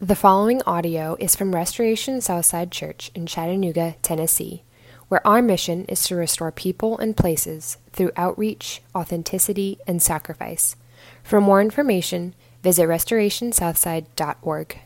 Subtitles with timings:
[0.00, 4.62] The following audio is from Restoration Southside Church in Chattanooga, Tennessee,
[5.08, 10.76] where our mission is to restore people and places through outreach, authenticity, and sacrifice.
[11.24, 14.78] For more information, visit restorationsouthside.org.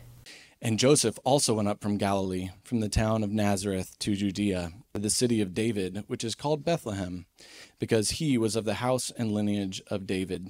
[0.59, 4.99] And Joseph also went up from Galilee, from the town of Nazareth to Judea, to
[4.99, 7.27] the city of David, which is called Bethlehem,
[7.77, 10.49] because he was of the house and lineage of David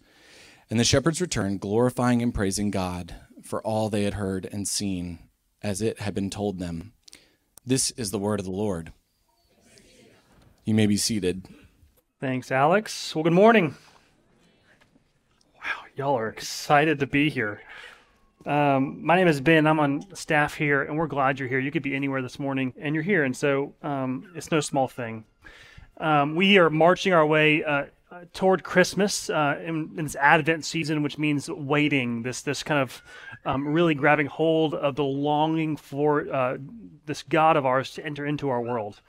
[0.71, 5.19] And the shepherds returned, glorifying and praising God for all they had heard and seen,
[5.61, 6.93] as it had been told them.
[7.65, 8.93] This is the word of the Lord.
[10.63, 11.45] You may be seated.
[12.21, 13.13] Thanks, Alex.
[13.13, 13.75] Well, good morning.
[15.57, 17.61] Wow, y'all are excited to be here.
[18.45, 19.67] Um, my name is Ben.
[19.67, 21.59] I'm on staff here, and we're glad you're here.
[21.59, 24.87] You could be anywhere this morning, and you're here, and so um, it's no small
[24.87, 25.25] thing.
[25.97, 30.65] Um, we are marching our way uh, uh, toward Christmas uh, in, in, this Advent
[30.65, 32.23] season, which means waiting.
[32.23, 33.01] This this kind of
[33.45, 36.57] um, really grabbing hold of the longing for uh,
[37.05, 38.99] this God of ours to enter into our world.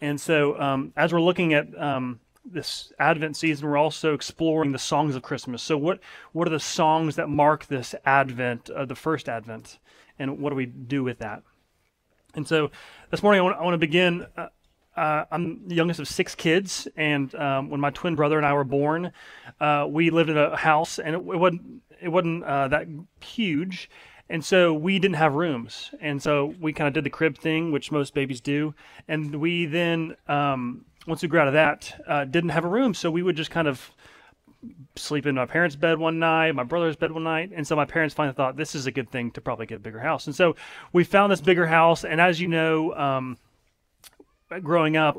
[0.00, 4.78] And so, um, as we're looking at um, this Advent season, we're also exploring the
[4.78, 5.62] songs of Christmas.
[5.62, 6.00] So, what
[6.32, 9.78] what are the songs that mark this Advent, uh, the first Advent,
[10.18, 11.44] and what do we do with that?
[12.34, 12.72] And so,
[13.12, 14.26] this morning I want, I want to begin
[14.96, 18.52] uh, I'm the youngest of six kids, and um, when my twin brother and I
[18.52, 19.12] were born,
[19.60, 22.86] uh, we lived in a house, and it, it wasn't it wasn't uh, that
[23.20, 23.88] huge,
[24.28, 27.72] and so we didn't have rooms, and so we kind of did the crib thing,
[27.72, 28.74] which most babies do,
[29.08, 32.92] and we then um, once we grew out of that, uh, didn't have a room,
[32.92, 33.90] so we would just kind of
[34.94, 37.86] sleep in my parents' bed one night, my brother's bed one night, and so my
[37.86, 40.36] parents finally thought this is a good thing to probably get a bigger house, and
[40.36, 40.54] so
[40.92, 42.94] we found this bigger house, and as you know.
[42.94, 43.38] Um,
[44.60, 45.18] growing up,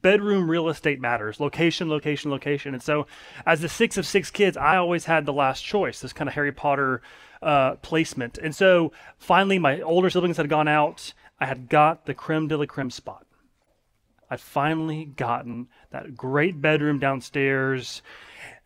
[0.00, 2.74] bedroom real estate matters location location location.
[2.74, 3.06] And so
[3.46, 6.34] as the six of six kids i always had the last choice this kind of
[6.34, 7.02] harry potter
[7.42, 8.38] uh, placement.
[8.38, 11.12] And so finally my older siblings had gone out.
[11.40, 13.26] I had got the creme de la creme spot.
[14.30, 18.02] I'd finally gotten that great bedroom downstairs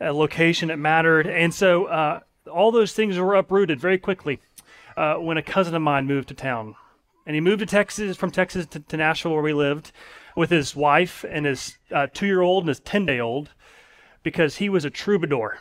[0.01, 1.27] a location that mattered.
[1.27, 2.21] And so uh,
[2.51, 4.41] all those things were uprooted very quickly
[4.97, 6.75] uh, when a cousin of mine moved to town
[7.27, 9.93] and he moved to Texas from Texas to, to Nashville where we lived
[10.37, 13.51] with his wife and his uh, two-year-old and his ten-day-old
[14.23, 15.59] because he was a troubadour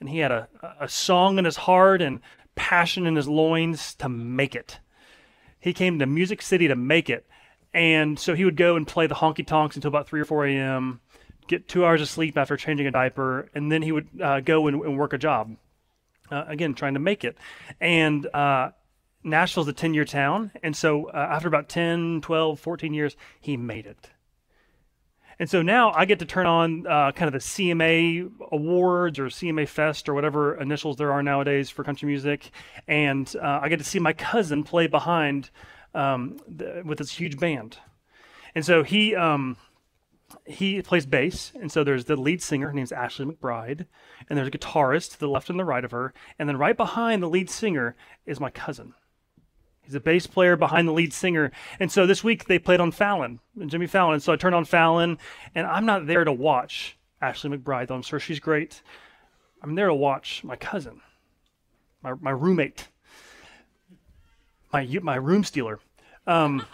[0.00, 0.48] and he had a,
[0.80, 2.20] a song in his heart and
[2.54, 4.80] passion in his loins to make it.
[5.60, 7.26] He came to Music City to make it.
[7.74, 10.46] And so he would go and play the honky tonks until about 3 or 4
[10.46, 11.00] a.m.,
[11.46, 14.66] get two hours of sleep after changing a diaper, and then he would uh, go
[14.66, 15.56] and, and, work a job.
[16.30, 17.38] Uh, again, trying to make it.
[17.80, 18.70] And uh,
[19.30, 20.52] Nashville's a 10 year town.
[20.62, 24.10] And so uh, after about 10, 12, 14 years, he made it.
[25.40, 29.26] And so now I get to turn on uh, kind of the CMA Awards or
[29.26, 32.50] CMA Fest or whatever initials there are nowadays for country music.
[32.88, 35.50] And uh, I get to see my cousin play behind
[35.94, 37.78] um, the, with this huge band.
[38.54, 39.14] And so he.
[39.14, 39.56] Um,
[40.44, 42.68] he plays bass, and so there's the lead singer.
[42.68, 43.86] Her name's Ashley McBryde,
[44.28, 46.76] and there's a guitarist to the left and the right of her, and then right
[46.76, 47.96] behind the lead singer
[48.26, 48.92] is my cousin.
[49.88, 51.50] He's a bass player behind the lead singer.
[51.80, 54.12] And so this week they played on Fallon, Jimmy Fallon.
[54.12, 55.16] And so I turned on Fallon,
[55.54, 58.82] and I'm not there to watch Ashley McBryde, though I'm sure she's great.
[59.62, 61.00] I'm there to watch my cousin,
[62.02, 62.88] my, my roommate,
[64.74, 65.80] my, my room stealer.
[66.26, 66.66] Um,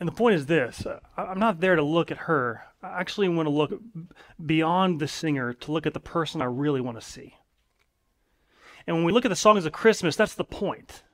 [0.00, 0.84] and the point is this
[1.16, 2.64] I'm not there to look at her.
[2.82, 3.80] I actually want to look
[4.44, 7.36] beyond the singer to look at the person I really want to see.
[8.88, 11.04] And when we look at the songs of Christmas, that's the point.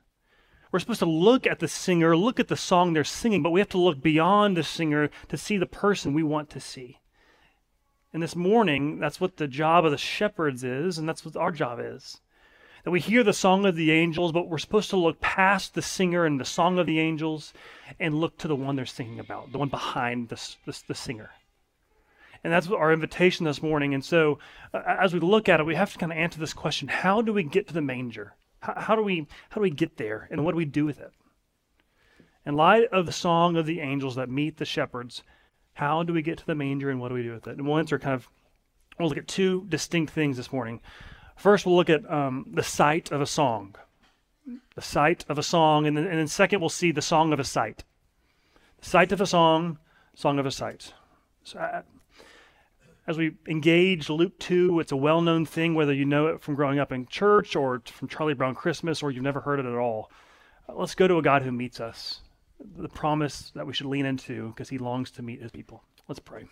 [0.71, 3.59] We're supposed to look at the singer, look at the song they're singing, but we
[3.59, 6.99] have to look beyond the singer to see the person we want to see.
[8.13, 11.51] And this morning, that's what the job of the shepherds is, and that's what our
[11.51, 12.21] job is.
[12.83, 15.81] That we hear the song of the angels, but we're supposed to look past the
[15.81, 17.53] singer and the song of the angels
[17.99, 21.31] and look to the one they're singing about, the one behind the, the, the singer.
[22.43, 23.93] And that's our invitation this morning.
[23.93, 24.39] And so,
[24.73, 27.21] uh, as we look at it, we have to kind of answer this question how
[27.21, 28.33] do we get to the manger?
[28.61, 30.27] How, how, do we, how do we get there?
[30.31, 31.11] And what do we do with it?
[32.45, 35.23] In light of the song of the angels that meet the shepherds,
[35.73, 37.57] how do we get to the manger and what do we do with it?
[37.57, 38.29] And we'll answer kind of,
[38.97, 40.81] we'll look at two distinct things this morning.
[41.35, 43.75] First, we'll look at um, the sight of a song.
[44.75, 45.85] The sight of a song.
[45.85, 47.83] And then, and then second, we'll see the song of a sight.
[48.79, 49.77] The sight of a song,
[50.15, 50.93] song of a sight.
[51.43, 51.81] So, uh,
[53.09, 56.53] as we engage Luke 2, it's a well known thing, whether you know it from
[56.53, 59.73] growing up in church or from Charlie Brown Christmas or you've never heard it at
[59.73, 60.11] all.
[60.69, 62.21] Uh, let's go to a God who meets us,
[62.77, 65.83] the promise that we should lean into because he longs to meet his people.
[66.07, 66.45] Let's pray.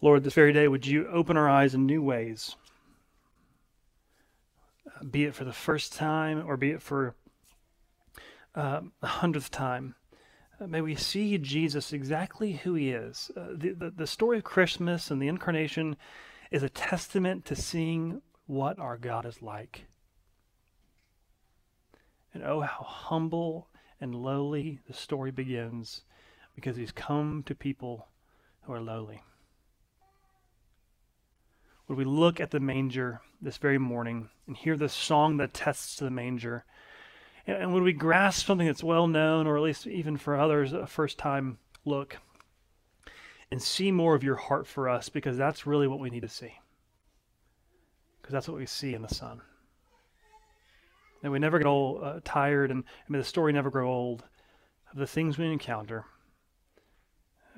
[0.00, 2.56] Lord, this very day, would you open our eyes in new ways?
[5.08, 7.14] Be it for the first time or be it for
[8.54, 9.94] uh, the hundredth time.
[10.60, 13.30] Uh, may we see Jesus exactly who he is.
[13.36, 15.96] Uh, the, the, the story of Christmas and the incarnation
[16.50, 19.86] is a testament to seeing what our God is like.
[22.34, 23.68] And oh, how humble
[24.00, 26.02] and lowly the story begins
[26.54, 28.08] because he's come to people
[28.62, 29.22] who are lowly.
[31.90, 35.96] Would we look at the manger this very morning and hear the song that attests
[35.96, 36.64] to the manger?
[37.48, 40.72] And, and would we grasp something that's well known, or at least even for others,
[40.72, 42.18] a first time look,
[43.50, 46.28] and see more of your heart for us because that's really what we need to
[46.28, 46.54] see?
[48.22, 49.40] Because that's what we see in the Son.
[51.24, 54.22] And we never get old, uh, tired, and I mean, the story never grow old
[54.92, 56.04] of the things we encounter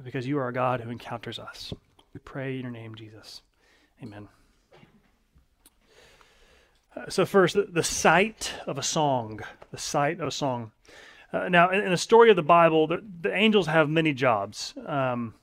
[0.02, 1.74] because you are a God who encounters us.
[2.14, 3.42] We pray in your name, Jesus.
[4.02, 4.28] Amen.
[6.96, 9.40] Uh, so, first, the, sight of a song.
[9.70, 10.72] The sight of a song.
[11.32, 14.74] Uh, now, in, in, the story of the Bible, the, the angels have many jobs.
[14.86, 15.34] Um,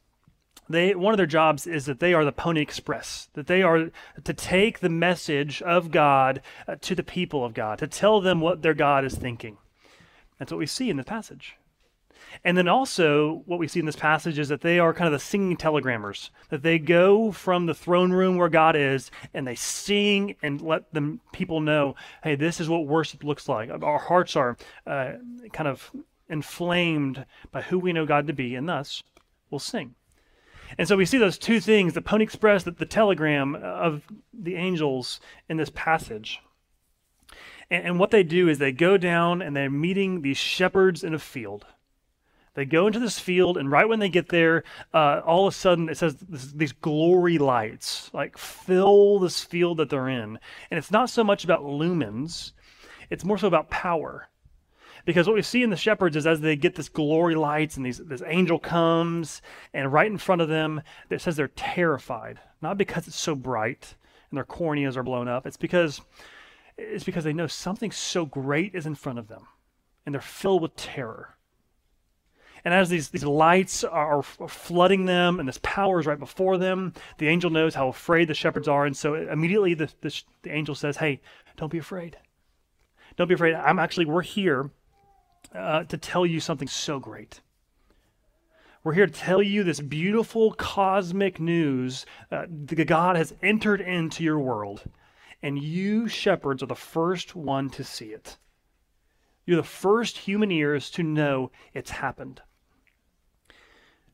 [0.70, 3.30] they one of their jobs is that they are the Pony Express.
[3.34, 3.90] That they are
[4.24, 8.40] to take the message of God uh, to the people of God, to tell them
[8.40, 9.58] what their God is thinking.
[10.38, 11.56] That's what we see in the passage.
[12.44, 15.14] And then also, what we see in this passage is that they are kind of
[15.14, 19.56] the singing telegrammers, that they go from the throne room where God is and they
[19.56, 23.70] sing and let the people know, hey, this is what worship looks like.
[23.70, 25.14] Our hearts are uh,
[25.52, 25.92] kind of
[26.30, 29.04] inflamed by who we know God to be, and thus
[29.50, 29.96] we'll sing.
[30.78, 34.56] And so we see those two things the Pony Express, the, the telegram of the
[34.56, 36.40] angels in this passage.
[37.70, 41.14] And, and what they do is they go down and they're meeting these shepherds in
[41.14, 41.66] a field.
[42.56, 44.64] They go into this field, and right when they get there,
[44.94, 49.78] uh, all of a sudden it says this, these glory lights like fill this field
[49.78, 50.40] that they're in.
[50.70, 52.52] And it's not so much about lumens,
[53.10, 54.30] it's more so about power.
[55.06, 57.86] Because what we see in the shepherds is as they get this glory lights and
[57.86, 59.42] these, this angel comes,
[59.74, 62.40] and right in front of them, it says they're terrified.
[62.62, 63.96] Not because it's so bright
[64.30, 66.02] and their corneas are blown up, it's because,
[66.78, 69.48] it's because they know something so great is in front of them,
[70.06, 71.36] and they're filled with terror.
[72.66, 76.94] And as these, these lights are flooding them and this power is right before them,
[77.18, 78.86] the angel knows how afraid the shepherds are.
[78.86, 81.22] And so immediately the, the, the angel says, Hey,
[81.58, 82.18] don't be afraid.
[83.16, 83.56] Don't be afraid.
[83.56, 84.72] I'm actually, we're here
[85.54, 87.42] uh, to tell you something so great.
[88.84, 94.24] We're here to tell you this beautiful cosmic news uh, that God has entered into
[94.24, 94.84] your world,
[95.44, 98.38] and you shepherds are the first one to see it.
[99.46, 102.42] You're the first human ears to know it's happened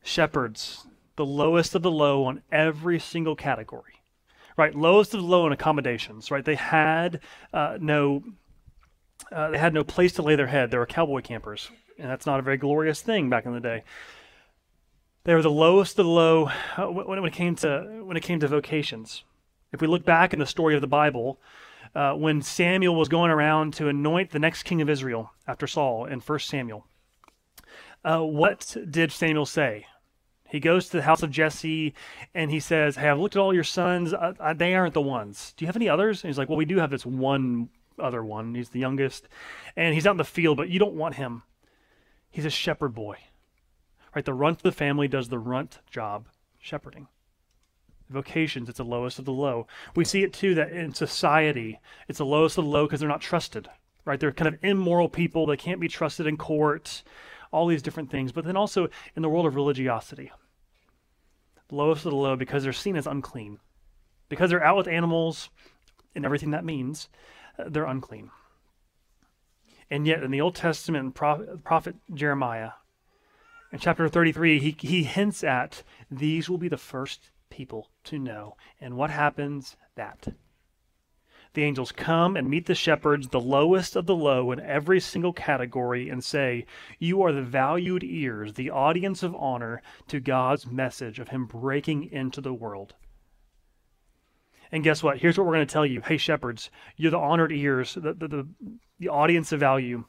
[0.06, 0.86] shepherds,
[1.16, 4.02] the lowest of the low on every single category,
[4.56, 4.76] right?
[4.76, 6.46] Lowest of the low in accommodations, right?
[6.46, 7.20] They had
[7.52, 8.24] uh, no,
[9.32, 10.72] uh, they had no place to lay their head.
[10.72, 13.84] They were cowboy campers, and that's not a very glorious thing back in the day.
[15.24, 18.40] They were the lowest of the low uh, when, it came to when it came
[18.40, 19.24] to vocations.
[19.74, 21.40] If we look back in the story of the Bible,
[21.96, 26.06] uh, when Samuel was going around to anoint the next king of Israel after Saul
[26.06, 26.86] in 1 Samuel,
[28.04, 29.88] uh, what did Samuel say?
[30.48, 31.94] He goes to the house of Jesse
[32.34, 34.14] and he says, Hey, I've looked at all your sons.
[34.14, 35.54] Uh, uh, they aren't the ones.
[35.58, 36.24] Do you have any others?
[36.24, 38.56] And he's like, Well, we do have this one other one.
[38.56, 39.28] He's the youngest.
[39.76, 41.44] And he's out in the field, but you don't want him.
[42.30, 43.18] He's a shepherd boy.
[44.14, 44.26] Right?
[44.26, 46.28] The runt of the family does the runt job,
[46.60, 47.08] shepherding.
[48.10, 49.68] Vocations, it's the lowest of the low.
[49.96, 53.10] We see it too that in society, it's the lowest of the low because they're
[53.10, 53.68] not trusted.
[54.06, 54.20] Right?
[54.20, 55.48] They're kind of immoral people.
[55.48, 57.04] They can't be trusted in court
[57.52, 60.32] all these different things, but then also in the world of religiosity.
[61.72, 63.60] Lowest of the low because they're seen as unclean.
[64.30, 65.50] Because they're out with animals
[66.16, 67.10] and everything that means,
[67.60, 68.32] uh, they're unclean.
[69.90, 72.72] And yet, in the Old Testament, prophet, prophet Jeremiah,
[73.72, 78.56] in chapter 33, he, he hints at these will be the first people to know.
[78.80, 79.76] And what happens?
[79.96, 80.34] That
[81.56, 85.34] the angels come and meet the shepherds, the lowest of the low in every single
[85.34, 86.66] category, and say,
[87.00, 92.12] You are the valued ears, the audience of honor to God's message of Him breaking
[92.12, 92.94] into the world.
[94.72, 95.20] And guess what?
[95.20, 96.02] Here's what we're going to tell you.
[96.02, 98.48] Hey, shepherds, you're the honored ears, the, the, the,
[99.00, 100.06] the audience of value.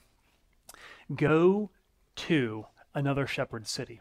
[1.14, 1.70] Go
[2.16, 4.00] to another shepherd city.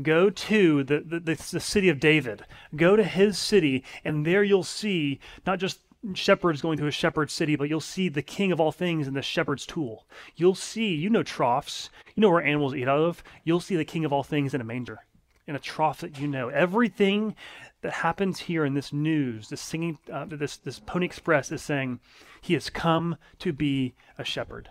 [0.00, 2.44] Go to the, the, the, city of David.
[2.74, 5.80] Go to his city, and there you'll see not just
[6.14, 9.14] shepherds going to a shepherd's city, but you'll see the king of all things in
[9.14, 10.06] the shepherd's tool.
[10.36, 13.24] You'll see, you know, troughs, you know where animals eat out of.
[13.44, 15.00] You'll see the king of all things in a manger,
[15.46, 16.48] in a trough that you know.
[16.48, 17.34] Everything
[17.82, 22.00] that happens here in this news, this singing, uh, this this Pony Express is saying,
[22.40, 24.70] he has come to be a shepherd.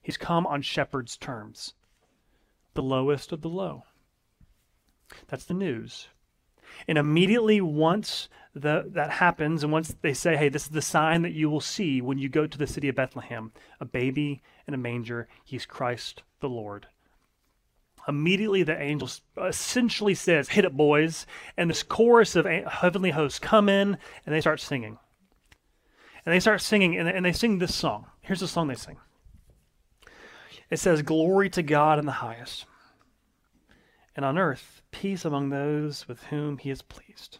[0.00, 1.74] He's come on shepherd's terms,
[2.74, 3.84] the lowest of the low.
[5.26, 6.08] That's the news.
[6.86, 8.28] And immediately once
[8.58, 11.60] the, that happens, and once they say, hey, this is the sign that you will
[11.60, 15.66] see when you go to the city of Bethlehem a baby in a manger, he's
[15.66, 16.86] Christ the Lord.
[18.06, 21.26] Immediately, the angel essentially says, Hit it, boys.
[21.58, 24.98] And this chorus of heavenly hosts come in and they start singing.
[26.24, 28.06] And they start singing, and, and they sing this song.
[28.20, 28.96] Here's the song they sing
[30.70, 32.66] it says, Glory to God in the highest,
[34.14, 37.38] and on earth, peace among those with whom he is pleased.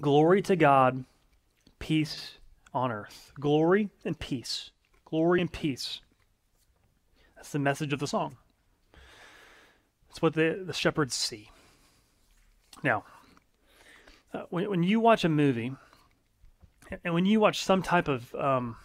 [0.00, 1.04] Glory to God,
[1.78, 2.38] peace
[2.72, 3.32] on earth.
[3.38, 4.70] Glory and peace.
[5.04, 6.00] Glory and peace.
[7.36, 8.36] That's the message of the song.
[10.08, 11.50] That's what the, the shepherds see.
[12.82, 13.04] Now,
[14.32, 15.72] uh, when, when you watch a movie,
[17.04, 18.76] and when you watch some type of um,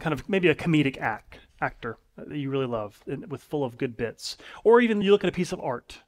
[0.00, 3.96] kind of maybe a comedic act, actor that you really love with full of good
[3.96, 6.00] bits, or even you look at a piece of art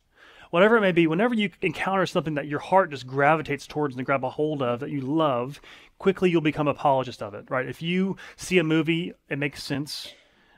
[0.50, 4.06] whatever it may be, whenever you encounter something that your heart just gravitates towards and
[4.06, 5.60] grab a hold of that you love,
[5.98, 7.68] quickly you'll become apologist of it, right?
[7.68, 10.12] If you see a movie, it makes sense,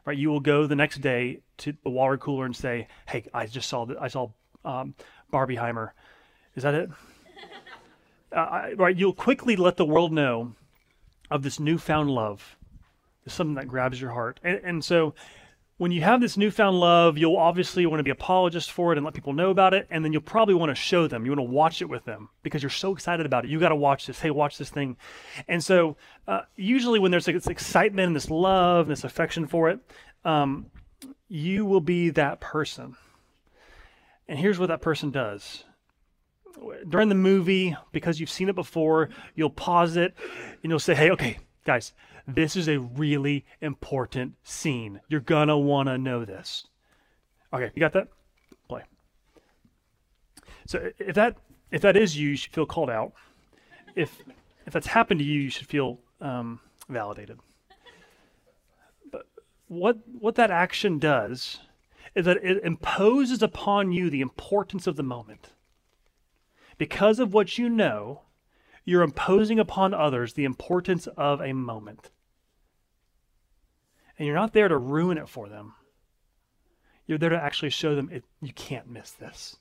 [0.04, 0.16] right?
[0.16, 3.68] You will go the next day to the water cooler and say, "Hey, I just
[3.68, 4.00] saw that.
[4.00, 4.30] I saw
[4.64, 4.94] um,
[5.32, 5.90] Barbieheimer.
[6.54, 6.90] Is that it?"
[8.32, 8.97] uh, right?
[8.97, 10.54] You'll quickly let the world know
[11.30, 12.56] of this newfound love.
[13.25, 15.14] It's something that grabs your heart, and, and so
[15.81, 19.05] when you have this newfound love, you'll obviously want to be apologist for it and
[19.07, 21.25] let people know about it, and then you'll probably want to show them.
[21.25, 23.51] You want to watch it with them because you're so excited about it.
[23.51, 24.21] You got to watch this.
[24.21, 24.99] Hey, watch this thing.
[25.49, 25.97] And so,
[26.29, 29.81] uh, usually when there's this excitement and this love and this affection for it,
[30.23, 30.67] um,
[31.31, 32.95] you will be that person.
[34.29, 35.65] And here's what that person does.
[36.87, 40.13] During the movie, because you've seen it before, you'll pause it
[40.63, 41.39] and you'll say, "Hey, okay,
[41.71, 41.93] guys,
[42.27, 45.00] this is a really important scene.
[45.09, 46.67] You're gonna wanna know this.
[47.53, 48.09] Okay, you got that?
[48.69, 48.83] Play.
[50.67, 51.37] So if that
[51.71, 53.12] if that is you, you should feel called out.
[53.95, 54.21] If
[54.67, 56.59] if that's happened to you, you should feel um,
[56.89, 57.39] validated.
[59.12, 59.27] But
[59.69, 61.61] what what that action does
[62.17, 65.53] is that it imposes upon you the importance of the moment.
[66.79, 68.23] Because of what you know,
[68.90, 72.11] you're imposing upon others the importance of a moment.
[74.18, 75.75] And you're not there to ruin it for them.
[77.06, 79.59] You're there to actually show them it, you can't miss this.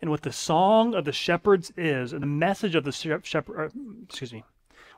[0.00, 3.80] And what the song of the shepherds is, and the message of the shepherd, uh,
[4.04, 4.42] excuse me,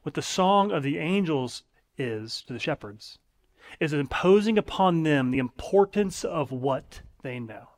[0.05, 1.65] what the song of the angels
[1.99, 3.19] is to the shepherds,
[3.81, 7.71] is imposing upon them the importance of what they know.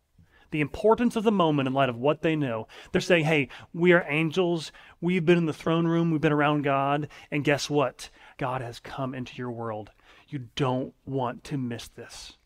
[0.50, 2.68] The importance of the moment in light of what they know.
[2.92, 4.72] They're saying, hey, we are angels.
[5.00, 6.10] We've been in the throne room.
[6.10, 7.08] We've been around God.
[7.30, 8.10] And guess what?
[8.38, 9.90] God has come into your world.
[10.28, 12.38] You don't want to miss this.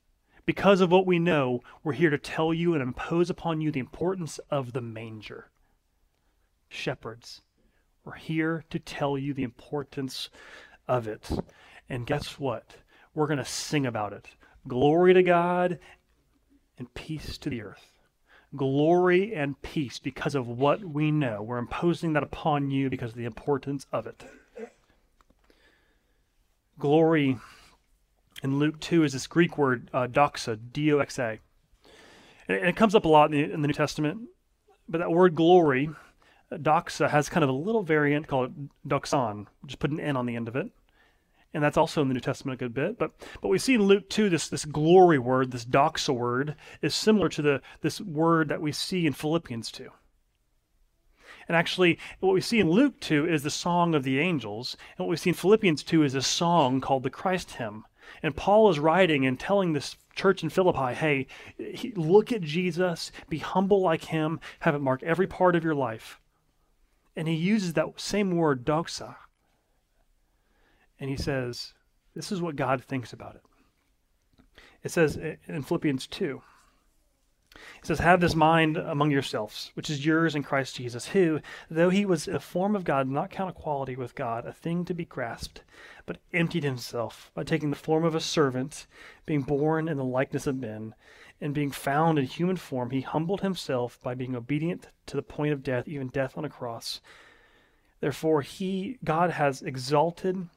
[0.44, 3.80] Because of what we know, we're here to tell you and impose upon you the
[3.80, 5.50] importance of the manger.
[6.68, 7.42] Shepherds,
[8.04, 10.30] we're here to tell you the importance
[10.88, 11.30] of it.
[11.88, 12.76] And guess what?
[13.14, 14.26] We're going to sing about it.
[14.66, 15.78] Glory to God
[16.78, 17.91] and peace to the earth.
[18.54, 21.42] Glory and peace because of what we know.
[21.42, 24.24] We're imposing that upon you because of the importance of it.
[26.78, 27.38] Glory
[28.42, 31.38] in Luke 2 is this Greek word, uh, doxa, D O X A.
[32.48, 34.28] And it comes up a lot in the, in the New Testament.
[34.88, 35.90] But that word glory,
[36.50, 39.46] uh, doxa, has kind of a little variant called doxon.
[39.64, 40.70] Just put an N on the end of it.
[41.54, 42.98] And that's also in the New Testament a good bit.
[42.98, 46.94] But but we see in Luke 2 this, this glory word, this doxa word, is
[46.94, 49.90] similar to the this word that we see in Philippians 2.
[51.48, 54.76] And actually, what we see in Luke 2 is the song of the angels.
[54.96, 57.84] And what we see in Philippians 2 is a song called the Christ hymn.
[58.22, 61.26] And Paul is writing and telling this church in Philippi, hey,
[61.94, 66.20] look at Jesus, be humble like him, have it mark every part of your life.
[67.16, 69.16] And he uses that same word, doxa.
[71.02, 71.74] And he says,
[72.14, 73.42] this is what God thinks about it.
[74.84, 76.40] It says in Philippians 2
[77.56, 81.90] it says, Have this mind among yourselves, which is yours in Christ Jesus, who, though
[81.90, 85.04] he was a form of God, not count equality with God a thing to be
[85.04, 85.64] grasped,
[86.06, 88.86] but emptied himself by taking the form of a servant,
[89.26, 90.94] being born in the likeness of men,
[91.40, 95.52] and being found in human form, he humbled himself by being obedient to the point
[95.52, 97.00] of death, even death on a cross.
[97.98, 100.48] Therefore, he, God has exalted,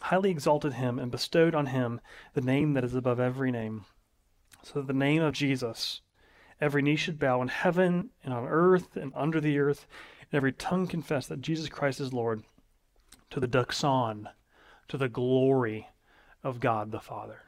[0.00, 2.00] highly exalted him, and bestowed on him
[2.34, 3.84] the name that is above every name,
[4.62, 6.00] so that the name of Jesus
[6.60, 9.86] Every knee should bow in heaven and on earth and under the earth,
[10.20, 12.42] and every tongue confess that Jesus Christ is Lord
[13.30, 14.28] to the doxon,
[14.88, 15.88] to the glory
[16.42, 17.42] of God the Father.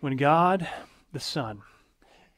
[0.00, 0.68] When God
[1.12, 1.62] the Son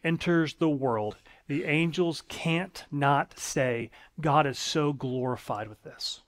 [0.02, 1.16] enters the world,
[1.46, 3.90] the angels can't not say,
[4.20, 6.22] God is so glorified with this.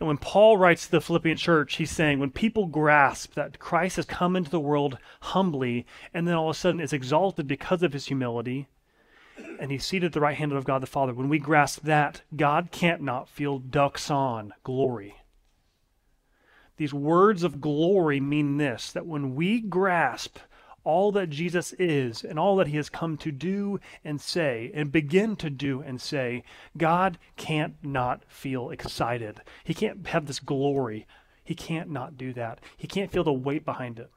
[0.00, 3.96] And when Paul writes to the Philippian church, he's saying when people grasp that Christ
[3.96, 7.82] has come into the world humbly and then all of a sudden is exalted because
[7.82, 8.68] of his humility,
[9.58, 12.22] and he's seated at the right hand of God the Father, when we grasp that,
[12.34, 15.16] God can't not feel doxon, glory.
[16.76, 20.38] These words of glory mean this that when we grasp
[20.88, 24.90] all that Jesus is and all that he has come to do and say and
[24.90, 26.42] begin to do and say,
[26.78, 29.42] God can't not feel excited.
[29.64, 31.06] He can't have this glory.
[31.44, 32.60] He can't not do that.
[32.74, 34.10] He can't feel the weight behind it.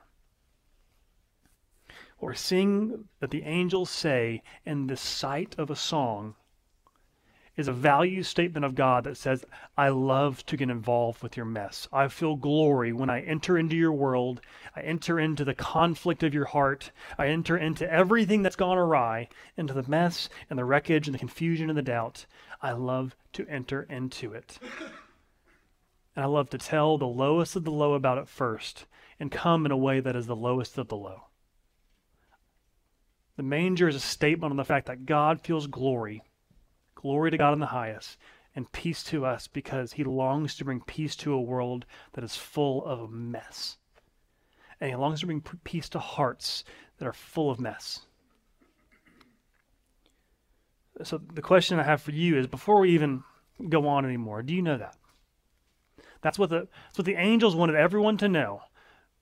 [2.17, 6.36] Or sing that the angels say in the sight of a song
[7.62, 9.45] is a value statement of God that says,
[9.78, 11.88] I love to get involved with your mess.
[11.93, 14.41] I feel glory when I enter into your world.
[14.76, 16.91] I enter into the conflict of your heart.
[17.17, 21.19] I enter into everything that's gone awry, into the mess and the wreckage and the
[21.19, 22.26] confusion and the doubt.
[22.62, 24.60] I love to enter into it.
[26.15, 28.86] And I love to tell the lowest of the low about it first
[29.19, 31.28] and come in a way that is the lowest of the low.
[33.38, 36.24] The manger is a statement on the fact that God feels glory
[37.01, 38.17] Glory to God in the highest,
[38.55, 42.35] and peace to us because he longs to bring peace to a world that is
[42.35, 43.77] full of mess.
[44.79, 46.63] And he longs to bring peace to hearts
[46.97, 48.05] that are full of mess.
[51.03, 53.23] So the question I have for you is before we even
[53.69, 54.95] go on anymore, do you know that?
[56.21, 58.61] That's what the that's what the angels wanted everyone to know.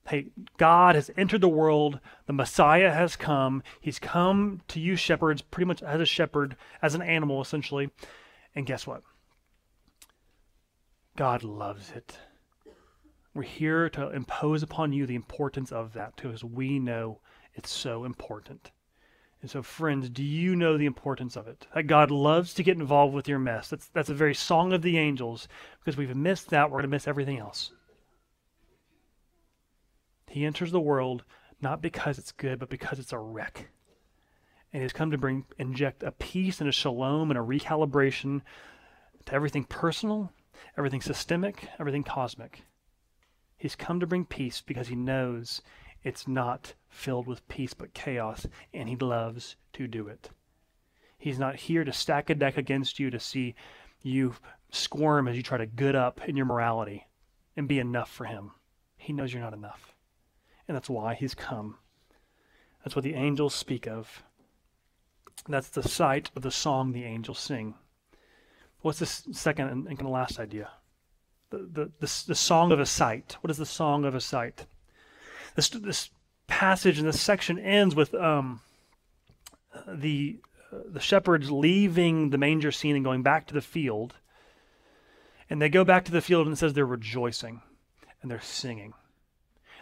[0.08, 2.00] Hey, God has entered the world.
[2.26, 3.62] The Messiah has come.
[3.80, 7.92] He's come to you shepherds, pretty much as a shepherd, as an animal, essentially.
[8.56, 9.04] And guess what?
[11.16, 12.18] God loves it.
[13.34, 17.20] We're here to impose upon you the importance of that because we know
[17.54, 18.72] it's so important.
[19.42, 21.68] And so, friends, do you know the importance of it?
[21.74, 23.70] That God loves to get involved with your mess.
[23.70, 25.48] That's, that's a very song of the angels.
[25.80, 27.72] Because we've missed that, we're going to miss everything else.
[30.30, 31.24] He enters the world
[31.60, 33.70] not because it's good, but because it's a wreck.
[34.72, 38.42] And he's come to bring inject a peace and a shalom and a recalibration
[39.26, 40.32] to everything personal,
[40.78, 42.62] everything systemic, everything cosmic.
[43.58, 45.62] He's come to bring peace because he knows
[46.04, 50.30] it's not filled with peace but chaos, and he loves to do it.
[51.18, 53.56] He's not here to stack a deck against you to see
[54.04, 54.36] you
[54.72, 57.08] squirm as you try to good up in your morality
[57.58, 58.52] and be enough for him.
[58.96, 59.96] He knows you're not enough
[60.70, 61.78] and that's why he's come.
[62.84, 64.22] That's what the angels speak of.
[65.48, 67.74] That's the sight of the song the angels sing.
[68.82, 70.70] What's the second and, kind of last idea?
[71.50, 73.36] The, the, the, the, song of a sight.
[73.42, 74.68] What is the song of a sight?
[75.56, 76.12] This, this
[76.46, 78.62] passage and this section ends with um,
[79.88, 80.40] the,
[80.72, 84.14] uh, the shepherds leaving the manger scene and going back to the field.
[85.50, 87.62] And they go back to the field and it says they're rejoicing
[88.22, 88.94] and they're singing.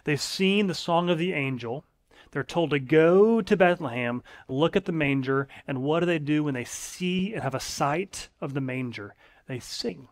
[0.07, 1.83] They've seen the song of the angel.
[2.31, 6.45] They're told to go to Bethlehem, look at the manger, and what do they do
[6.45, 9.15] when they see and have a sight of the manger?
[9.47, 10.07] They sing.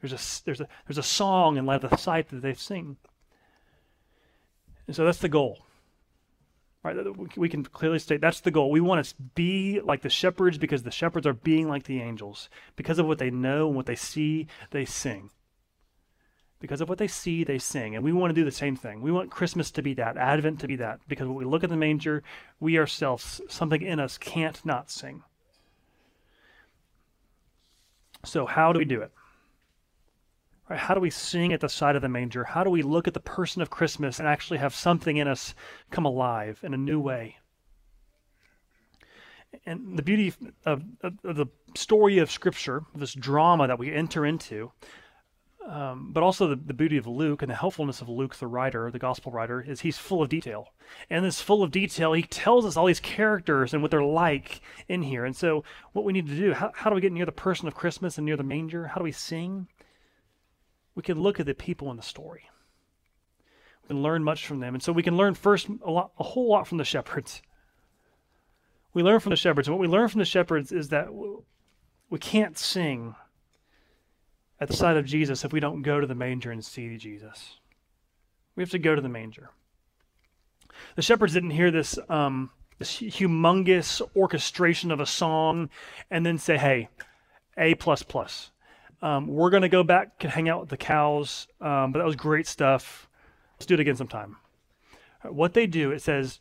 [0.00, 2.98] There's a, there's a, there's a song in light of the sight that they sing.
[4.86, 5.58] And so that's the goal.
[6.84, 6.96] Right?
[7.36, 8.70] We can clearly state that's the goal.
[8.70, 12.48] We want to be like the shepherds because the shepherds are being like the angels.
[12.76, 15.30] Because of what they know and what they see, they sing.
[16.66, 17.94] Because of what they see, they sing.
[17.94, 19.00] And we want to do the same thing.
[19.00, 20.98] We want Christmas to be that, Advent to be that.
[21.06, 22.24] Because when we look at the manger,
[22.58, 25.22] we ourselves, something in us can't not sing.
[28.24, 29.12] So, how do we do it?
[30.68, 32.42] Right, how do we sing at the side of the manger?
[32.42, 35.54] How do we look at the person of Christmas and actually have something in us
[35.92, 37.36] come alive in a new way?
[39.64, 44.26] And the beauty of, of, of the story of Scripture, this drama that we enter
[44.26, 44.72] into,
[45.66, 48.88] um, but also the, the beauty of Luke and the helpfulness of Luke, the writer,
[48.90, 50.68] the gospel writer, is he's full of detail.
[51.10, 54.60] And this full of detail, he tells us all these characters and what they're like
[54.88, 55.24] in here.
[55.24, 57.66] And so, what we need to do, how, how do we get near the person
[57.66, 58.86] of Christmas and near the manger?
[58.86, 59.66] How do we sing?
[60.94, 62.48] We can look at the people in the story.
[63.82, 64.74] We can learn much from them.
[64.74, 67.42] And so, we can learn first a, lot, a whole lot from the shepherds.
[68.94, 69.66] We learn from the shepherds.
[69.66, 71.08] And what we learn from the shepherds is that
[72.08, 73.16] we can't sing
[74.60, 77.58] at the side of Jesus if we don't go to the manger and see Jesus.
[78.54, 79.50] We have to go to the manger.
[80.94, 85.70] The shepherds didn't hear this, um, this humongous orchestration of a song
[86.10, 86.88] and then say, hey,
[87.56, 88.50] A plus plus.
[89.02, 92.06] Um, we're going to go back and hang out with the cows, um, but that
[92.06, 93.08] was great stuff.
[93.56, 94.36] Let's do it again sometime.
[95.22, 96.40] What they do, it says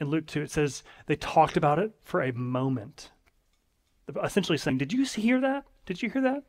[0.00, 3.10] in Luke 2, it says they talked about it for a moment.
[4.22, 5.64] Essentially saying, Did you hear that?
[5.86, 6.42] Did you hear that?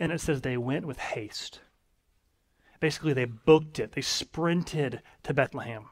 [0.00, 1.60] And it says they went with haste.
[2.80, 3.92] Basically, they booked it.
[3.92, 5.90] They sprinted to Bethlehem.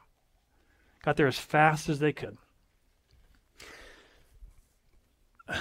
[1.03, 2.37] Got there as fast as they could.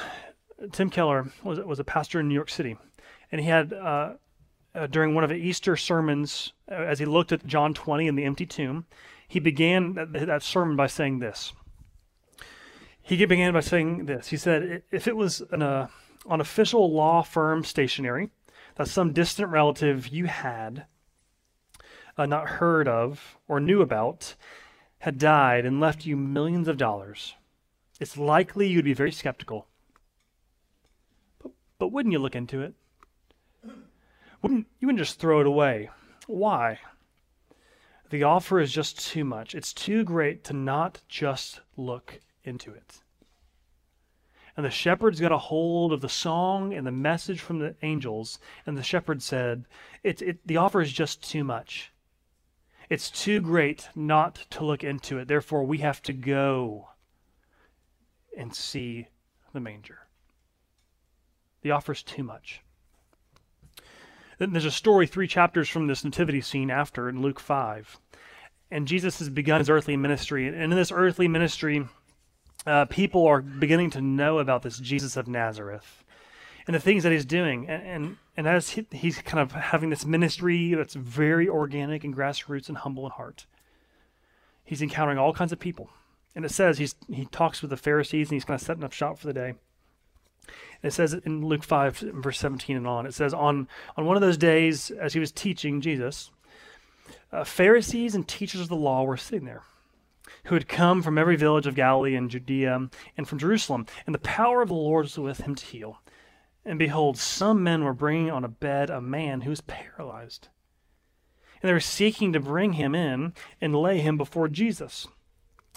[0.72, 2.76] Tim Keller was, was a pastor in New York City,
[3.30, 4.14] and he had, uh,
[4.74, 8.18] uh, during one of the Easter sermons, uh, as he looked at John 20 and
[8.18, 8.86] the empty tomb,
[9.28, 11.52] he began that, that sermon by saying this.
[13.00, 14.28] He began by saying this.
[14.28, 15.88] He said, If it was an, uh,
[16.26, 18.30] on official law firm stationery,
[18.78, 20.86] that some distant relative you had
[22.16, 24.36] uh, not heard of or knew about
[25.00, 27.34] had died and left you millions of dollars,
[28.00, 29.66] it's likely you'd be very skeptical.
[31.42, 32.74] But, but wouldn't you look into it?
[34.42, 35.90] Wouldn't you wouldn't just throw it away?
[36.28, 36.78] Why?
[38.10, 39.56] The offer is just too much.
[39.56, 43.02] It's too great to not just look into it.
[44.58, 48.40] And the shepherds got a hold of the song and the message from the angels,
[48.66, 49.66] and the shepherd said,
[50.02, 51.92] it, it, The offer is just too much.
[52.90, 55.28] It's too great not to look into it.
[55.28, 56.88] Therefore, we have to go
[58.36, 59.06] and see
[59.52, 60.08] the manger.
[61.62, 62.60] The offer is too much.
[64.38, 67.96] Then there's a story three chapters from this nativity scene after in Luke 5.
[68.72, 70.48] And Jesus has begun his earthly ministry.
[70.48, 71.86] And in this earthly ministry,
[72.68, 76.04] uh, people are beginning to know about this Jesus of Nazareth
[76.66, 77.68] and the things that he's doing.
[77.68, 82.14] And, and, and as he, he's kind of having this ministry that's very organic and
[82.14, 83.46] grassroots and humble in heart,
[84.64, 85.88] he's encountering all kinds of people.
[86.36, 88.92] And it says he's, he talks with the Pharisees and he's kind of setting up
[88.92, 89.54] shop for the day.
[90.82, 94.20] It says in Luke 5, verse 17 and on, it says, On, on one of
[94.20, 96.30] those days, as he was teaching Jesus,
[97.32, 99.62] uh, Pharisees and teachers of the law were sitting there
[100.48, 104.20] who had come from every village of Galilee and Judea and from Jerusalem, and the
[104.20, 106.00] power of the Lord was with him to heal.
[106.64, 110.48] And behold, some men were bringing on a bed a man who was paralyzed.
[111.62, 115.06] And they were seeking to bring him in and lay him before Jesus.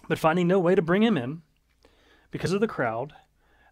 [0.07, 1.41] But finding no way to bring him in,
[2.29, 3.13] because of the crowd,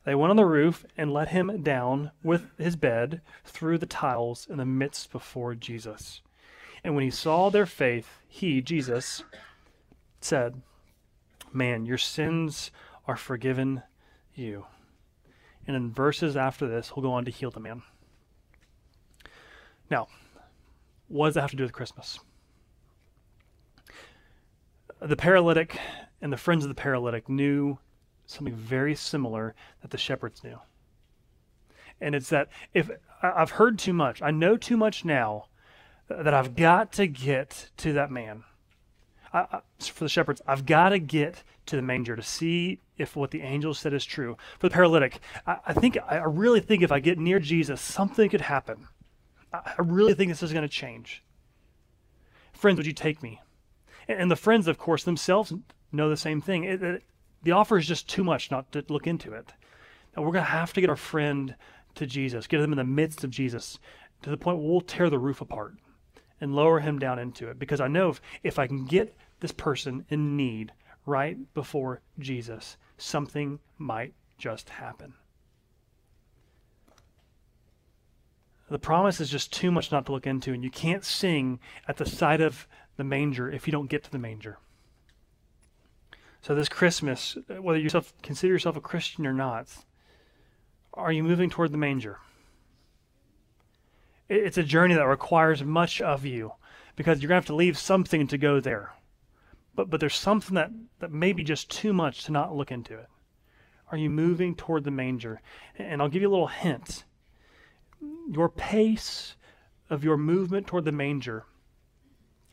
[0.06, 4.48] they went on the roof and let him down with his bed through the tiles
[4.50, 6.22] in the midst before Jesus.
[6.84, 9.24] And when he saw their faith, he, Jesus,
[10.20, 10.62] said,
[11.52, 12.72] Man, your sins
[13.08, 13.84] are forgiven
[14.34, 14.66] you.
[15.68, 17.84] And in verses after this, he'll go on to heal the man.
[19.90, 20.08] Now,
[21.08, 22.20] what does that have to do with Christmas?
[25.02, 25.80] The paralytic
[26.22, 27.80] and the friends of the paralytic knew
[28.26, 30.60] something very similar that the shepherds knew.
[32.02, 32.90] And it's that if
[33.22, 35.46] I've heard too much, I know too much now
[36.10, 38.44] that I've got to get to that man.
[39.34, 43.16] I, I, for the shepherds, I've got to get to the manger to see if
[43.16, 44.38] what the angel said is true.
[44.60, 48.30] For the paralytic, I, I think I really think if I get near Jesus, something
[48.30, 48.88] could happen.
[49.52, 51.24] I, really think this is going to change.
[52.54, 53.42] Friends, would you take me?
[54.08, 55.54] And the friends, of course, themselves
[55.92, 56.66] know the same thing.
[56.66, 57.04] It, it,
[57.42, 59.54] the offer is just too much not to look into it.
[60.16, 61.56] And we're going to have to get our friend
[61.96, 63.80] to Jesus, get them in the midst of Jesus,
[64.22, 65.76] to the point where we'll tear the roof apart
[66.42, 67.60] and lower him down into it.
[67.60, 70.72] Because I know if, if I can get this person in need
[71.06, 75.14] right before Jesus, something might just happen.
[78.70, 81.98] The promise is just too much not to look into, and you can't sing at
[81.98, 84.60] the side of the manger if you don't get to the manger.
[86.42, 87.90] So this Christmas, whether you
[88.22, 89.68] consider yourself a Christian or not,
[90.94, 92.20] are you moving toward the manger?
[94.30, 96.54] It's a journey that requires much of you
[96.96, 98.94] because you're going to have to leave something to go there.
[99.76, 102.94] But, but there's something that, that may be just too much to not look into
[102.94, 103.08] it.
[103.92, 105.42] Are you moving toward the manger?
[105.78, 107.06] And I'll give you a little hint.
[108.30, 109.36] Your pace
[109.90, 111.46] of your movement toward the manger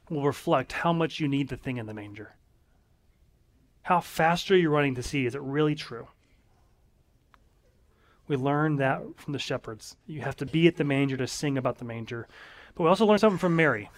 [0.09, 2.37] will reflect how much you need the thing in the manger.
[3.83, 5.27] How fast are you running to see?
[5.27, 6.09] Is it really true?
[8.29, 9.97] We learn that from the shepherds.
[10.07, 12.27] You have to be at the manger to sing about the manger.
[12.75, 13.91] But we also learn something from Mary.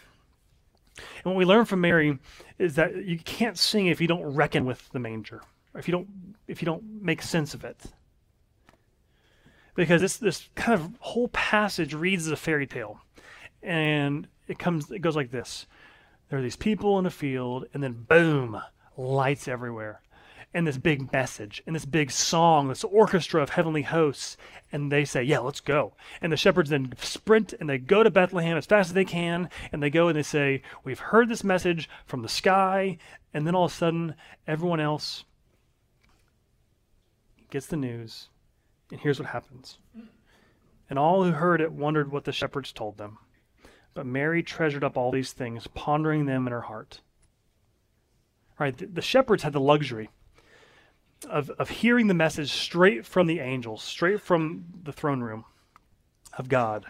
[0.98, 2.18] And what we learn from Mary
[2.58, 5.42] is that you can't sing if you don't reckon with the manger,
[5.74, 6.08] if you don't
[6.46, 7.80] if you don't make sense of it.
[9.74, 13.00] Because this this kind of whole passage reads as a fairy tale.
[13.62, 15.66] And it comes it goes like this.
[16.28, 18.60] There are these people in a field, and then boom,
[18.96, 20.02] lights everywhere
[20.54, 24.36] and this big message and this big song, this orchestra of heavenly hosts.
[24.72, 25.94] And they say, Yeah, let's go.
[26.20, 29.50] And the shepherds then sprint and they go to Bethlehem as fast as they can.
[29.72, 32.98] And they go and they say, We've heard this message from the sky.
[33.34, 34.14] And then all of a sudden,
[34.46, 35.24] everyone else
[37.50, 38.28] gets the news.
[38.90, 39.78] And here's what happens.
[40.88, 43.18] And all who heard it wondered what the shepherds told them.
[43.92, 47.02] But Mary treasured up all these things, pondering them in her heart.
[48.58, 50.10] Right, the, shepherds had the luxury
[51.26, 55.44] of, of hearing the message straight from the angels, straight from the throne room
[56.36, 56.86] of God.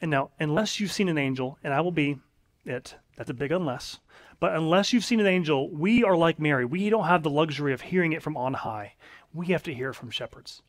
[0.00, 2.18] And now, unless you've seen an angel, and I will be
[2.64, 3.98] it, that's a big unless,
[4.40, 6.64] but unless you've seen an angel, we are like Mary.
[6.64, 8.94] We don't have the luxury of hearing it from on high.
[9.32, 10.62] We have to hear from shepherds.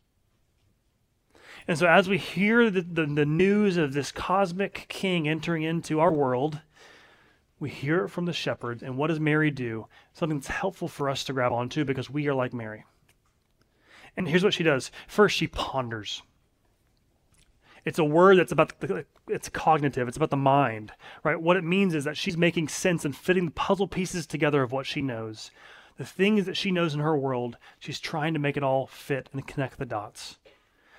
[1.66, 5.98] And so, as we hear the, the, the news of this cosmic king entering into
[5.98, 6.60] our world,
[7.64, 9.86] we hear it from the shepherds, and what does Mary do?
[10.12, 12.84] Something that's helpful for us to grab onto because we are like Mary.
[14.18, 14.90] And here's what she does.
[15.08, 16.20] First, she ponders.
[17.86, 20.08] It's a word that's about the, it's cognitive.
[20.08, 21.40] It's about the mind, right?
[21.40, 24.70] What it means is that she's making sense and fitting the puzzle pieces together of
[24.70, 25.50] what she knows.
[25.96, 29.30] The things that she knows in her world, she's trying to make it all fit
[29.32, 30.36] and connect the dots.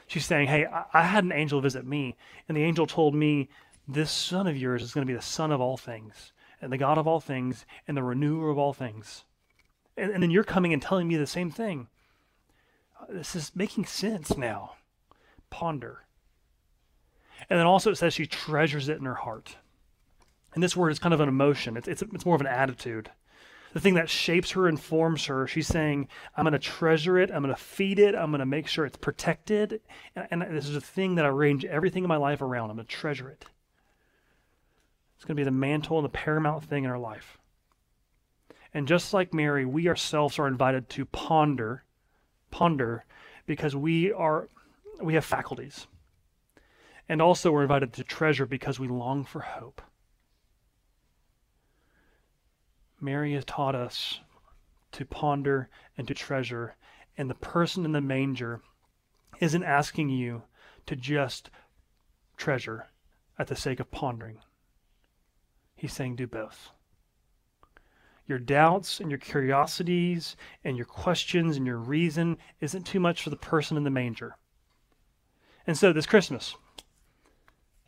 [0.08, 2.16] She's saying, "Hey, I, I had an angel visit me,
[2.50, 3.50] and the angel told me
[3.88, 6.78] this son of yours is going to be the son of all things and the
[6.78, 9.24] God of all things and the renewer of all things.
[9.98, 11.88] And, and then you're coming and telling me the same thing.
[13.10, 14.74] This is making sense now.
[15.50, 16.06] Ponder.
[17.50, 19.58] And then also it says she treasures it in her heart.
[20.54, 23.12] And this word is kind of an emotion, it's, it's, it's more of an attitude.
[23.74, 27.30] The thing that shapes her and forms her, she's saying, I'm going to treasure it,
[27.30, 29.82] I'm going to feed it, I'm going to make sure it's protected.
[30.16, 32.70] And, and this is a thing that I arrange everything in my life around.
[32.70, 33.44] I'm going to treasure it.
[35.16, 37.38] It's going to be the mantle and the paramount thing in our life.
[38.74, 41.84] And just like Mary, we ourselves are invited to ponder,
[42.52, 43.06] ponder,
[43.46, 44.50] because we are
[45.02, 45.88] we have faculties.
[47.08, 49.82] And also we're invited to treasure because we long for hope.
[53.00, 54.20] Mary has taught us
[54.94, 56.76] to ponder and to treasure,
[57.18, 58.62] and the person in the manger
[59.40, 60.44] isn't asking you
[60.86, 61.50] to just
[62.38, 62.88] treasure
[63.38, 64.40] at the sake of pondering.
[65.76, 66.72] He's saying do both.
[68.28, 73.30] Your doubts and your curiosities and your questions and your reason isn't too much for
[73.30, 74.38] the person in the manger.
[75.68, 76.56] And so this Christmas,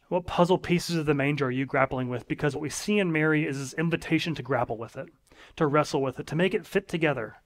[0.10, 2.28] what puzzle pieces of the manger are you grappling with?
[2.28, 5.08] Because what we see in Mary is this invitation to grapple with it,
[5.56, 7.38] to wrestle with it, to make it fit together.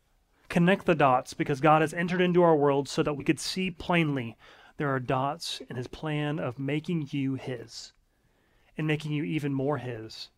[0.49, 3.71] Connect the dots because God has entered into our world so that we could see
[3.71, 4.38] plainly
[4.77, 7.93] there are dots in his plan of making you his
[8.82, 10.30] and making you even more his.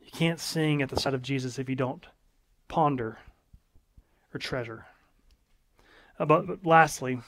[0.00, 2.04] You can't sing at the sight of Jesus if you don't
[2.66, 3.18] ponder
[4.34, 4.86] or treasure.
[6.18, 7.20] Uh, but, but lastly,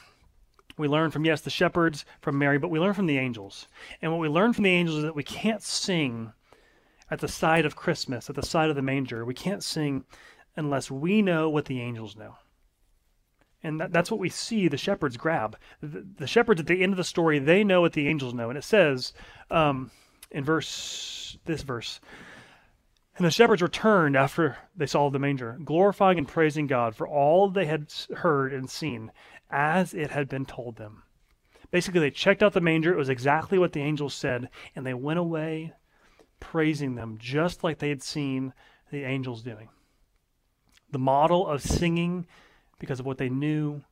[0.76, 3.68] we learn from, yes, the shepherds, from Mary, but we learn from the angels.
[4.02, 6.32] And what we learn from the angels is that we can't sing
[7.12, 9.24] at the side of Christmas, at the side of the manger.
[9.24, 10.04] We can't sing
[10.56, 12.34] unless we know what the angels know.
[13.62, 15.56] And that, that's what we see the shepherds grab.
[15.82, 18.50] The, the, shepherds at the end of the story, they know what the angels know.
[18.50, 19.12] And it says,
[19.50, 19.90] um,
[20.30, 22.00] in verse this verse.
[23.16, 27.48] And the shepherds returned after they saw the manger, glorifying and praising God for all
[27.48, 29.10] they had heard and seen,
[29.50, 31.02] as it had been told them.
[31.72, 32.92] Basically, they checked out the manger.
[32.92, 35.72] It was exactly what the angels said, and they went away
[36.40, 38.52] praising them just like they had seen
[38.90, 39.68] the angels doing.
[40.90, 42.26] The model of singing
[42.78, 43.82] because of what they knew,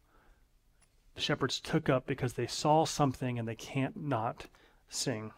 [1.15, 4.47] the shepherds took up because they saw something and they can't not
[4.89, 5.33] sing.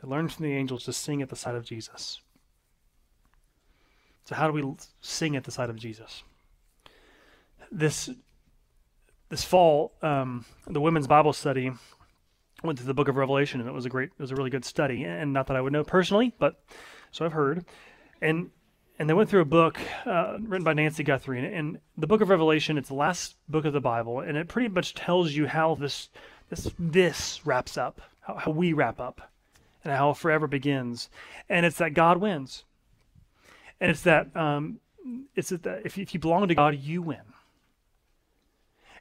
[0.00, 2.20] They learned from the angels to sing at the side of Jesus.
[4.24, 6.22] So, how do we sing at the side of Jesus?
[7.70, 8.08] This
[9.28, 11.72] this fall, um, the women's Bible study
[12.62, 14.50] went through the book of Revelation, and it was a great, it was a really
[14.50, 15.04] good study.
[15.04, 16.62] And not that I would know personally, but
[17.10, 17.64] so I've heard.
[18.22, 18.50] And
[18.98, 22.20] and they went through a book uh, written by Nancy Guthrie, and, and the book
[22.20, 22.78] of Revelation.
[22.78, 26.08] It's the last book of the Bible, and it pretty much tells you how this
[26.50, 29.30] this this wraps up, how, how we wrap up,
[29.82, 31.08] and how forever begins.
[31.48, 32.64] And it's that God wins,
[33.80, 34.80] and it's that um,
[35.34, 37.20] it's that if, if you belong to God, you win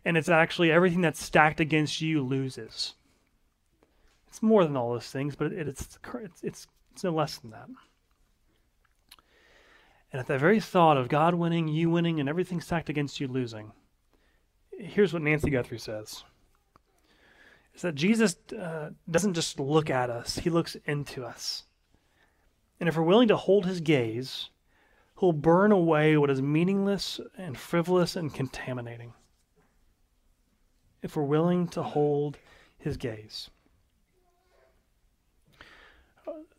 [0.05, 2.93] and it's actually everything that's stacked against you loses.
[4.27, 7.51] It's more than all those things, but it, it's, it's, it's, it's no less than
[7.51, 7.69] that.
[10.13, 13.27] And at the very thought of God winning, you winning, and everything stacked against you
[13.27, 13.71] losing,
[14.77, 16.23] here's what Nancy Guthrie says.
[17.73, 21.63] Is that Jesus uh, doesn't just look at us, he looks into us.
[22.79, 24.51] And if we're willing to hold his gaze,
[25.19, 29.13] he'll burn away what is meaningless and frivolous and contaminating
[31.01, 32.37] if we're willing to hold
[32.77, 33.49] his gaze.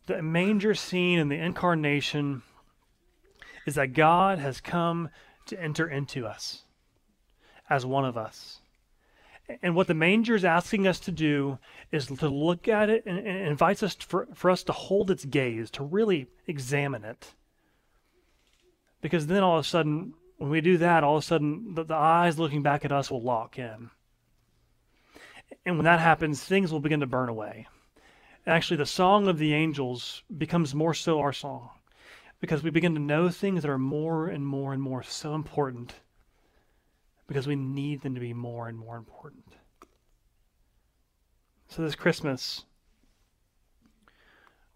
[0.06, 2.42] The manger scene in the incarnation
[3.66, 5.10] is that God has come
[5.46, 6.62] to enter into us
[7.68, 8.60] as one of us.
[9.62, 11.58] And what the manger is asking us to do
[11.92, 15.24] is to look at it and, and invites us for, for us to hold its
[15.26, 17.32] gaze, to really examine it.
[19.02, 21.84] Because then all of a sudden, when we do that, all of a sudden the,
[21.84, 23.90] the eyes looking back at us will lock in.
[25.66, 27.66] And when that happens, things will begin to burn away.
[28.46, 31.70] Actually, the song of the angels becomes more so our song
[32.44, 35.94] because we begin to know things that are more and more and more so important
[37.26, 39.56] because we need them to be more and more important.
[41.68, 42.64] So, this Christmas,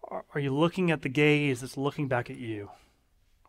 [0.09, 2.71] are you looking at the gaze that's looking back at you?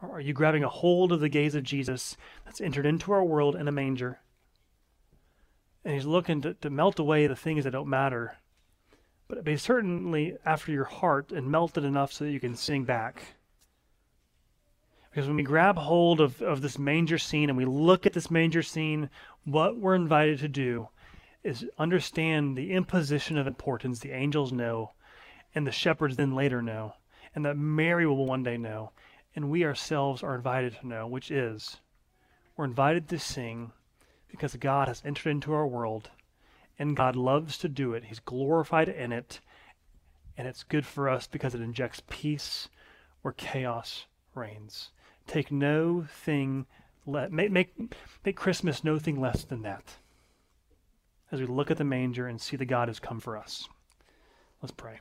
[0.02, 3.24] Or are you grabbing a hold of the gaze of Jesus that's entered into our
[3.24, 4.20] world in a manger?
[5.85, 8.37] and he's looking to, to melt away the things that don't matter.
[9.28, 12.85] But be certainly after your heart and melt it enough so that you can sing
[12.85, 13.37] back.
[15.11, 18.31] Because when we grab hold of, of this manger scene and we look at this
[18.31, 19.11] manger scene,
[19.44, 20.88] what we're invited to do
[21.42, 24.92] is understand the imposition of importance the angels know,
[25.55, 26.94] and the shepherds then later know,
[27.35, 28.92] and that Mary will one day know,
[29.35, 31.79] and we ourselves are invited to know, which is
[32.57, 33.73] we're invited to sing
[34.29, 36.11] because God has entered into our world
[36.79, 38.05] and God loves to do it.
[38.05, 39.40] He's glorified in it,
[40.37, 42.68] and it's good for us because it injects peace
[43.23, 44.90] where chaos reigns.
[45.26, 46.66] Take no thing
[47.06, 47.74] let make make
[48.24, 49.96] make Christmas no thing less than that.
[51.33, 53.68] As we look at the manger and see the God has come for us.
[54.62, 55.00] Let's pray.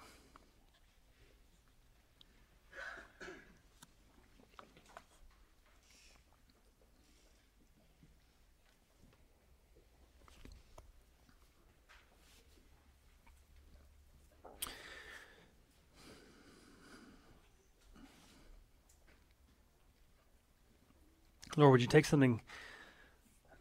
[21.58, 22.42] Lord, would you take something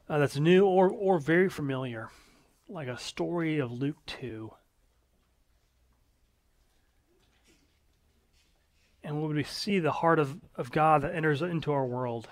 [0.09, 2.11] uh, that's new or, or very familiar,
[2.69, 4.51] like a story of Luke 2,
[9.03, 12.29] and would we see the heart of, of God that enters into our world?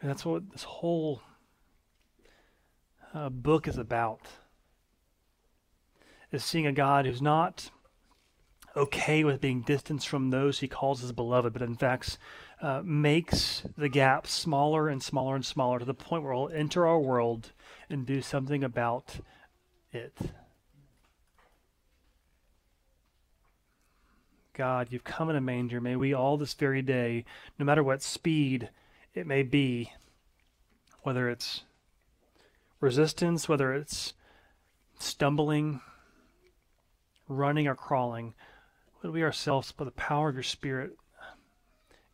[0.00, 1.20] And that's what this whole
[3.12, 4.20] uh, book is about.
[6.30, 7.70] Is seeing a God who's not
[8.76, 12.18] okay with being distanced from those he calls his beloved, but in fact
[12.60, 16.86] uh, makes the gap smaller and smaller and smaller to the point where we'll enter
[16.86, 17.52] our world
[17.88, 19.20] and do something about
[19.92, 20.16] it.
[24.54, 25.80] God, you've come in a manger.
[25.80, 27.24] May we all this very day,
[27.60, 28.70] no matter what speed
[29.14, 29.92] it may be,
[31.02, 31.62] whether it's
[32.80, 34.14] resistance, whether it's
[34.98, 35.80] stumbling,
[37.28, 38.34] running, or crawling,
[39.00, 40.97] would we ourselves, by the power of your Spirit,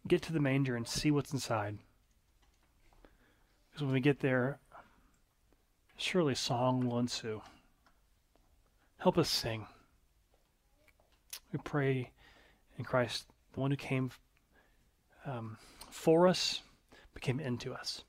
[0.06, 1.78] get to the manger and see what's inside.
[3.70, 4.58] Because when we get there,
[5.96, 7.42] surely song will ensue.
[8.98, 9.66] Help us sing.
[11.52, 12.10] We pray
[12.78, 14.10] in Christ, the one who came
[15.26, 15.56] um,
[15.90, 16.62] for us,
[17.14, 18.04] became into us.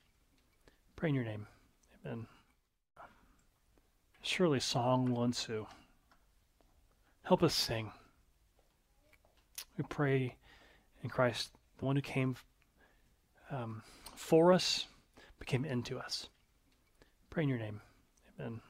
[0.96, 1.48] Pray in your name.
[2.06, 2.28] Amen.
[4.22, 5.68] Surely song will ensue.
[7.24, 7.92] Help us sing.
[9.78, 10.36] We pray
[11.04, 12.36] in Christ, the one who came
[13.52, 13.84] um,
[14.16, 14.88] for us,
[15.40, 16.30] became into us.
[17.30, 17.82] Pray in your name.
[18.40, 18.62] Amen.